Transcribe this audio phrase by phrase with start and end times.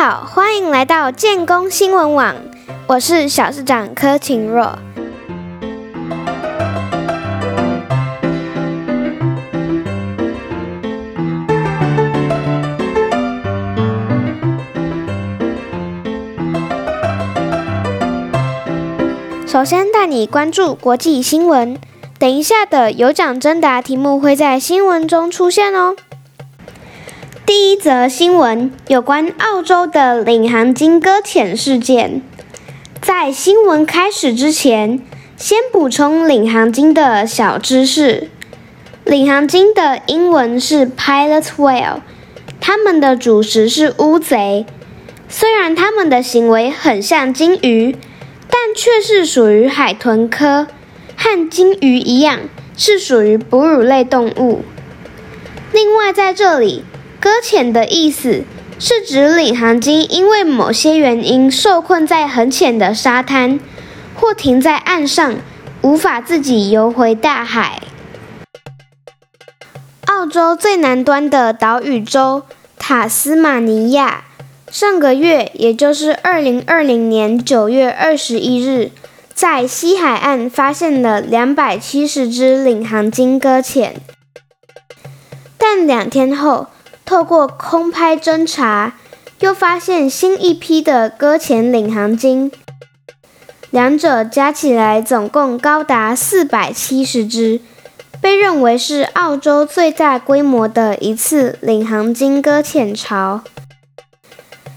[0.00, 2.36] 好，欢迎来到建工新闻网，
[2.86, 4.78] 我是小市长柯晴若。
[19.48, 21.76] 首先带你关注国际新闻，
[22.20, 25.96] 等一下的有奖征答题目会在新闻中出现哦。
[27.48, 32.20] 第一则新闻有关澳洲的领航鲸搁浅事件。
[33.00, 35.00] 在新闻开始之前，
[35.34, 38.28] 先补充领航鲸的小知识。
[39.02, 42.00] 领航鲸的英文是 pilot whale，
[42.60, 44.66] 它们的主食是乌贼。
[45.26, 47.96] 虽然它们的行为很像鲸鱼，
[48.50, 50.66] 但却是属于海豚科，
[51.16, 52.40] 和鲸鱼一样
[52.76, 54.60] 是属于哺乳类动物。
[55.72, 56.84] 另外，在这里。
[57.28, 58.44] 搁浅的意思
[58.78, 63.60] 是指领航鲸因为某些原因受困在很浅的沙滩，
[64.14, 65.34] 或停在岸上，
[65.82, 67.82] 无法自己游回大海。
[70.06, 72.44] 澳洲最南端的岛屿州
[72.78, 74.24] 塔斯马尼亚，
[74.70, 78.90] 上个月，也就是二零二零年九月二十一日，
[79.34, 83.96] 在西海岸发现了两百七十只领航鲸搁浅，
[85.58, 86.68] 但两天后。
[87.08, 88.92] 透过空拍侦查，
[89.40, 92.52] 又发现新一批的搁浅领航鲸，
[93.70, 97.62] 两者加起来总共高达四百七十只，
[98.20, 103.40] 被认为是澳洲最大规模的一次领航鲸搁浅潮。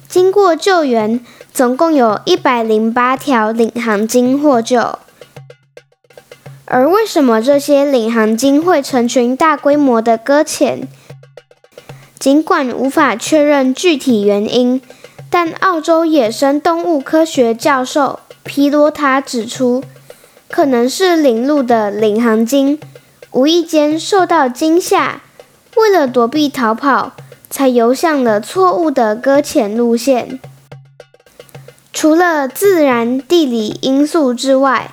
[0.07, 1.19] 经过救援，
[1.53, 4.97] 总共有一百零八条领航鲸获救。
[6.63, 10.87] 而为什么这些领航鲸会成群大规模的搁浅？
[12.21, 14.79] 尽管无法确认具体原因，
[15.31, 19.83] 但澳洲野生动物科学教授皮罗塔指出，
[20.47, 22.79] 可能是领路的领航鲸
[23.31, 25.23] 无意间受到惊吓，
[25.75, 27.13] 为了躲避逃跑，
[27.49, 30.39] 才游向了错误的搁浅路线。
[31.91, 34.91] 除了自然地理因素之外，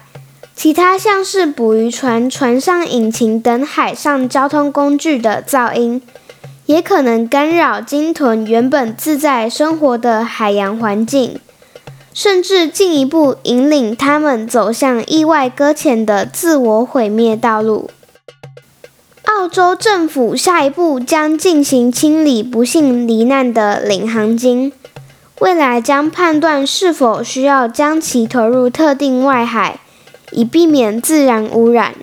[0.56, 6.00] 其他像是捕鱼船、船上引擎等海上交通工具的噪音。
[6.68, 11.40] 也可能干扰鲸豚原本自在生活的海洋环境，
[12.12, 17.90] 甚至进一步引领它们走向意外搁浅的自我毁灭道路。
[19.24, 24.70] 澳洲政府下一步将进行清理不幸罹难的领航鲸，
[25.40, 29.80] 未来将判断是否需要将其投入特定外海，
[30.32, 31.94] 以避免自然污染。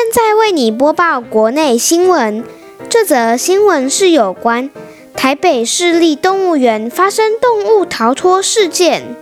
[0.00, 2.44] 现在为你播报国内新闻。
[2.88, 4.70] 这则新闻是有关
[5.12, 9.16] 台北市立动物园发生动物逃脱事件。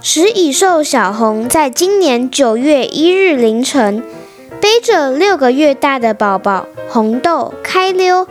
[0.00, 4.04] 食蚁兽小红在今年九月一日凌晨，
[4.60, 8.28] 背着六个月大的宝宝红豆开溜。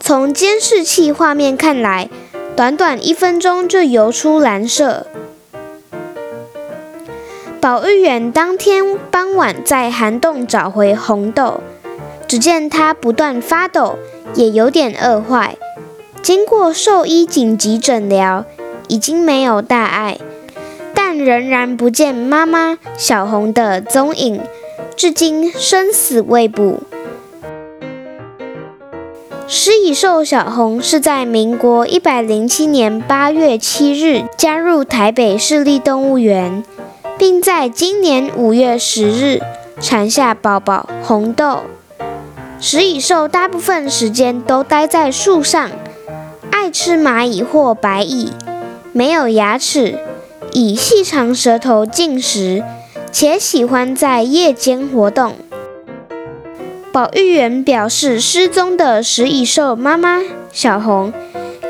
[0.00, 2.08] 从监视器画面看来，
[2.56, 5.06] 短短一分钟就游出蓝色。
[7.66, 11.62] 保育员当天傍晚在涵洞找回红豆，
[12.28, 13.98] 只见它不断发抖，
[14.36, 15.56] 也有点饿坏。
[16.22, 18.44] 经过兽医紧急诊疗，
[18.86, 20.18] 已经没有大碍，
[20.94, 24.40] 但仍然不见妈妈小红的踪影，
[24.94, 26.84] 至今生死未卜。
[29.48, 36.62] 食蚁兽小红是在民国一百零七年八月七日加入台北市立动物园。
[37.18, 39.40] 并在今年五月十日
[39.80, 41.62] 产下宝宝红豆。
[42.60, 45.70] 食蚁兽大部分时间都待在树上，
[46.50, 48.32] 爱吃蚂蚁或白蚁，
[48.92, 49.98] 没有牙齿，
[50.52, 52.62] 以细长舌头进食，
[53.12, 55.34] 且喜欢在夜间活动。
[56.92, 61.12] 保育员表示，失踪的食蚁兽妈妈小红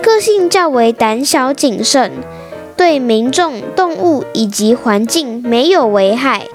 [0.01, 2.13] 个性较为胆小谨慎。
[2.77, 6.47] 对民众、动物以及环境没有危害，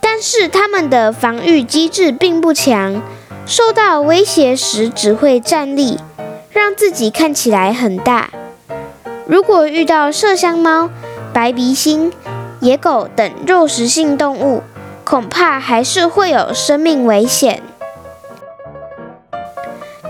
[0.00, 3.02] 但是它们的防御机制并不强，
[3.44, 5.98] 受到威胁时只会站立，
[6.50, 8.30] 让自己看起来很大。
[9.26, 10.88] 如果遇到麝香猫、
[11.32, 12.12] 白鼻星、
[12.60, 14.62] 野狗等肉食性动物，
[15.04, 17.60] 恐怕还是会有生命危险。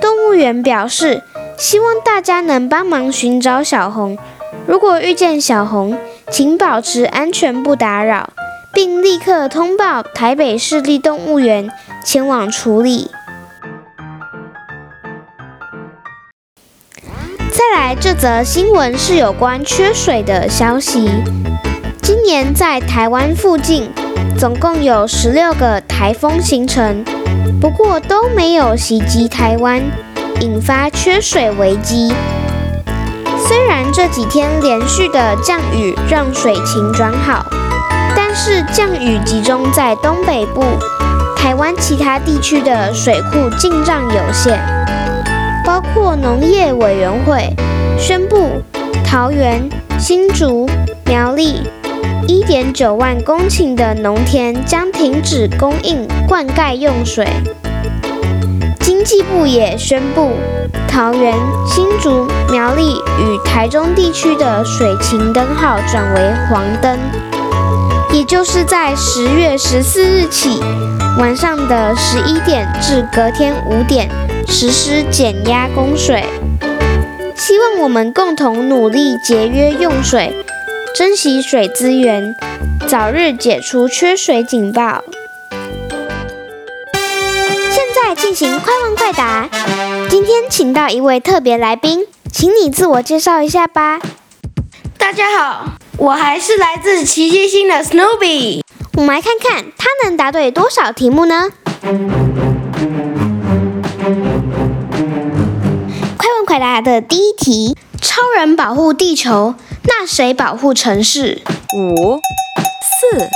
[0.00, 1.22] 动物园表示，
[1.56, 4.18] 希望大家能帮忙寻找小红。
[4.66, 5.98] 如果遇见小红
[6.30, 8.30] 请保持安全不打扰
[8.74, 11.70] 并立刻通报台北市立动物园
[12.04, 13.10] 前往处理。
[17.50, 21.10] 再来这则新闻是有关缺水的消息。
[22.02, 23.90] 今年在台湾附近
[24.38, 27.04] 总共有十六个台风形成
[27.60, 29.82] 不过都没有袭击台湾
[30.40, 32.12] 引发缺水危机。
[33.48, 37.42] 虽然这几天连续的降雨让水情转好，
[38.14, 40.62] 但是降雨集中在东北部，
[41.34, 44.60] 台湾其他地区的水库进账有限。
[45.64, 47.50] 包括农业委员会
[47.98, 48.62] 宣布，
[49.02, 49.66] 桃园、
[49.98, 50.68] 新竹、
[51.06, 51.62] 苗栗
[52.26, 57.26] 一点九万公顷的农田将停止供应灌溉用水。
[58.98, 60.32] 经济部也宣布，
[60.88, 61.32] 桃园、
[61.64, 66.98] 新竹、苗栗与台中地区的水情灯号转为黄灯，
[68.12, 70.60] 也就是在十月十四日起，
[71.16, 74.10] 晚上的十一点至隔天五点。
[74.48, 76.24] 实施减压供水，
[77.36, 80.34] 希望我们共同努力节约用水，
[80.92, 82.34] 珍惜水资源，
[82.88, 85.04] 早日解除缺水警报。
[87.70, 88.72] 现在进行快
[89.10, 89.48] 快答，
[90.10, 93.98] 今天请到一位特别来宾，请你自我介绍一下吧。
[94.98, 95.64] 大家好，
[95.96, 98.60] 我还是来自奇迹星的 Snoopy。
[98.98, 101.48] 我们来看看他能答对多少题目呢？
[106.18, 109.54] 快问快答的第一题：超人保护地球，
[109.84, 111.40] 那谁保护城市？
[111.74, 112.20] 五、
[112.82, 113.30] 四、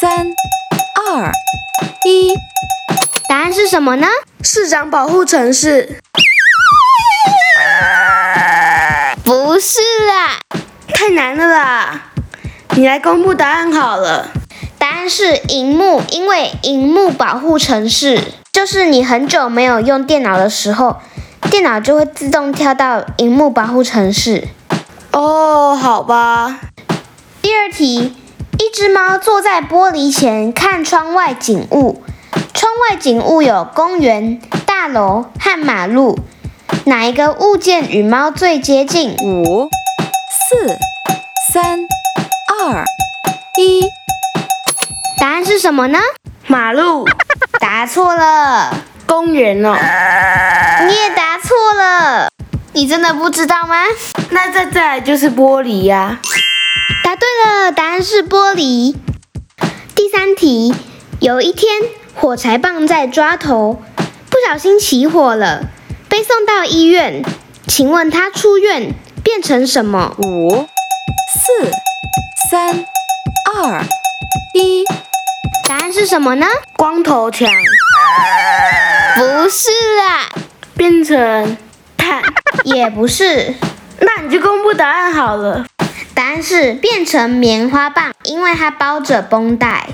[0.00, 0.28] 三、
[1.12, 1.30] 二、
[2.06, 2.32] 一，
[3.28, 4.08] 答案是什么呢？
[4.46, 6.00] 市长保护城市。
[9.24, 9.80] 不是
[10.10, 10.36] 啊，
[10.88, 12.02] 太难了啦！
[12.76, 14.28] 你来公布答案好了。
[14.78, 18.20] 答案是荧幕，因为荧幕保护城市，
[18.52, 20.98] 就是你很久没有用电脑的时候。
[21.50, 24.48] 电脑就会自动跳到荧幕保护城市。
[25.12, 26.60] 哦，好吧。
[27.40, 28.14] 第二题，
[28.58, 32.13] 一只猫坐在玻璃前看窗外景物，窗
[32.80, 36.18] 外景物有公园、大楼和马路，
[36.84, 39.14] 哪一个物件与猫最接近？
[39.22, 39.68] 五、
[40.48, 40.76] 四、
[41.52, 41.80] 三、
[42.48, 42.84] 二、
[43.58, 43.82] 一，
[45.20, 45.98] 答案是什么呢？
[46.46, 47.06] 马路。
[47.60, 48.74] 答错了。
[49.06, 49.76] 公园哦。
[50.86, 52.28] 你也答错了，
[52.72, 53.76] 你真的不知道吗？
[54.30, 56.18] 那再再来就是玻璃呀。
[57.04, 58.96] 答对了，答案是玻璃。
[59.94, 60.74] 第三题，
[61.20, 61.72] 有一天
[62.14, 63.82] 火柴棒在抓头，
[64.30, 65.68] 不小心起火了，
[66.08, 67.24] 被送到医院。
[67.66, 70.14] 请问他出院变成什么？
[70.18, 70.66] 五、
[71.32, 71.70] 四、
[72.50, 72.86] 三、
[73.54, 73.84] 二、
[74.54, 74.84] 一，
[75.68, 76.46] 答案是什么呢？
[76.76, 77.48] 光头强。
[79.16, 79.70] 不是
[80.08, 80.30] 啊。
[80.76, 81.56] 变成
[81.96, 82.20] 碳
[82.64, 83.54] 也不是，
[84.00, 85.64] 那你就公布答案好了。
[86.14, 89.86] 答案是变成棉花棒，因为它包着绷带。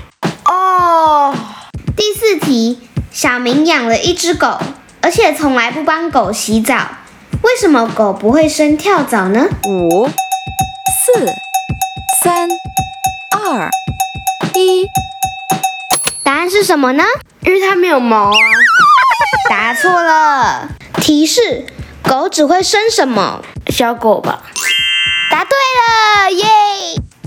[2.01, 2.03] 哦。
[2.03, 2.79] 第四题，
[3.11, 4.57] 小明养了一只狗，
[5.01, 6.75] 而且从来不帮狗洗澡，
[7.43, 9.45] 为什么狗不会生跳蚤呢？
[9.63, 11.31] 五、四、
[12.23, 12.49] 三、
[13.29, 13.69] 二、
[14.55, 14.87] 一，
[16.23, 17.03] 答案是什么呢？
[17.41, 18.37] 因为它没有毛啊。
[19.47, 20.69] 答错了。
[20.95, 21.67] 提示：
[22.01, 23.43] 狗只会生什么？
[23.67, 24.41] 小狗吧。
[25.29, 26.45] 答对了，耶！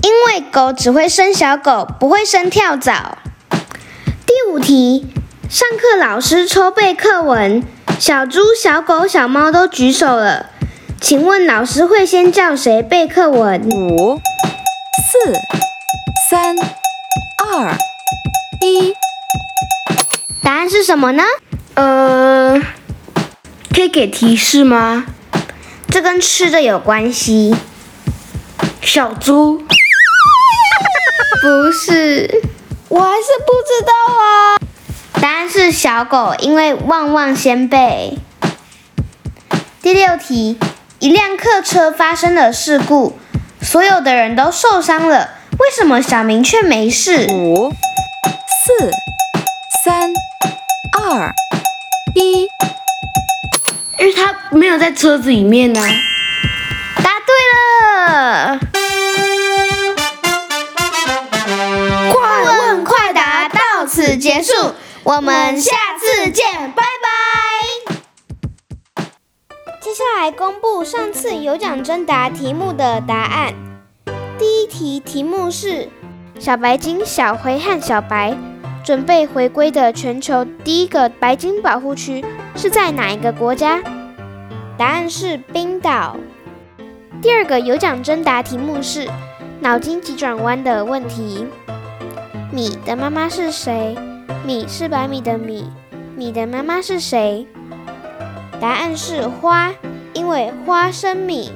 [0.03, 3.19] 因为狗只会生小狗，不会生跳蚤。
[4.45, 5.07] 第五题：
[5.49, 7.63] 上课老师抽背课文，
[7.99, 10.51] 小猪、小狗、小猫都举手了，
[11.01, 13.67] 请问老师会先叫谁背课文？
[13.67, 14.21] 五、
[15.01, 15.33] 四、
[16.29, 17.75] 三、二、
[18.61, 18.93] 一，
[20.43, 21.23] 答案是什么呢？
[21.73, 22.61] 呃，
[23.73, 25.07] 可以给提示吗？
[25.89, 27.55] 这跟吃的有关系。
[28.79, 29.63] 小猪？
[31.41, 32.43] 不是，
[32.95, 34.57] 我还是不知道啊。
[35.21, 38.17] 答案是小狗，因为旺旺先背。
[39.81, 40.57] 第六题，
[40.99, 43.19] 一辆客车发生了事故，
[43.61, 47.27] 所有的人都受伤了，为什么小明却没事？
[47.29, 48.91] 五、四、
[49.83, 50.13] 三、
[50.97, 51.33] 二。
[52.15, 52.43] 一，
[53.99, 55.81] 因为他没有在车子里面呢。
[57.03, 57.35] 答对
[58.07, 58.59] 了！
[64.05, 64.53] 此结束，
[65.03, 67.07] 我们下次见，拜拜。
[69.81, 73.55] 接下来公布上次有奖征答题目的答案。
[74.37, 75.89] 第一题题目是
[76.39, 78.37] 小白鲸、小灰和小白。
[78.83, 82.23] 准备回归的全球第一个白鲸保护区
[82.55, 83.81] 是在哪一个国家？
[84.77, 86.15] 答案是冰岛。
[87.23, 89.09] 第二个有奖征答题目是
[89.61, 91.47] 脑筋急转弯的问题。
[92.55, 93.97] 米的妈妈是谁？
[94.45, 95.69] 米是白米的米。
[96.15, 97.45] 米的妈妈是谁？
[98.61, 99.73] 答案是花，
[100.13, 101.51] 因为花生米。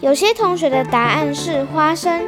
[0.00, 2.26] 有些同学的答案是花生，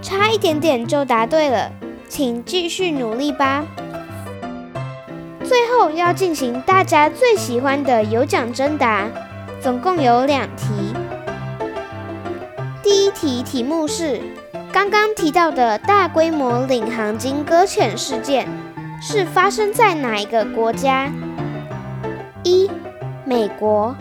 [0.00, 1.70] 差一点点就答对了，
[2.08, 3.66] 请继续努力吧。
[5.44, 9.10] 最后要进行大家最喜欢的有奖征答，
[9.60, 10.64] 总共有两题。
[12.82, 14.22] 第一题题目是
[14.76, 18.46] 刚刚提到的大规模领航金搁浅事件
[19.00, 21.10] 是发生在哪一个国家？
[22.42, 22.70] 一、
[23.24, 23.94] 美国；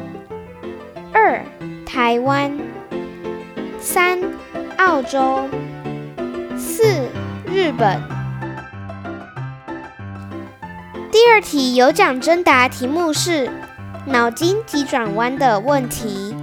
[1.13, 1.41] 二、
[1.85, 2.51] 台湾；
[3.79, 4.19] 三、
[4.75, 5.47] 澳洲；
[6.57, 6.83] 四、
[7.49, 7.97] 日本。
[11.09, 13.49] 第二题有奖征答题目是
[14.07, 16.35] 脑筋急转弯的问题。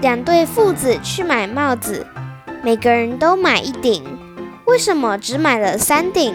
[0.00, 2.06] 两对父子去买帽子，
[2.64, 4.02] 每个人都买一顶，
[4.64, 6.34] 为什么只买了三顶？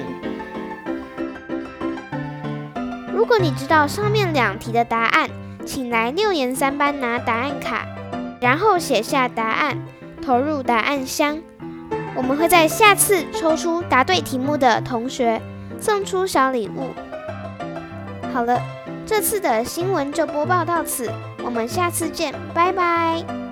[3.11, 5.27] 如果你知道上面两题的答案，
[5.65, 7.87] 请来六年三班拿答案卡，
[8.39, 9.79] 然后写下答案，
[10.23, 11.39] 投入答案箱。
[12.15, 15.41] 我们会在下次抽出答对题目的同学，
[15.79, 16.93] 送出小礼物。
[18.31, 18.61] 好了，
[19.03, 21.11] 这次的新闻就播报到此，
[21.43, 23.48] 我们下次见，拜拜。